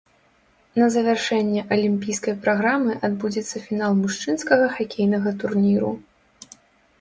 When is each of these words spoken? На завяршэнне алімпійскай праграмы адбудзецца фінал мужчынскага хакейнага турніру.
На 0.83 0.85
завяршэнне 0.93 1.61
алімпійскай 1.75 2.33
праграмы 2.45 2.95
адбудзецца 3.09 3.57
фінал 3.67 3.91
мужчынскага 4.01 4.65
хакейнага 4.79 5.29
турніру. 5.45 5.93